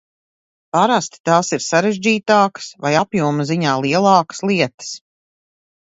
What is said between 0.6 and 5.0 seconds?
Parasti tās ir sarežģītākas vai apjoma ziņā lielākas lietas.